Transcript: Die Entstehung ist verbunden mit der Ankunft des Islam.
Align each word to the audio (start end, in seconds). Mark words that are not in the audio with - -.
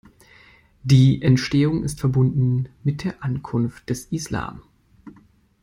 Die 0.81 1.21
Entstehung 1.21 1.83
ist 1.83 1.99
verbunden 1.99 2.69
mit 2.83 3.03
der 3.03 3.23
Ankunft 3.23 3.87
des 3.91 4.05
Islam. 4.05 4.63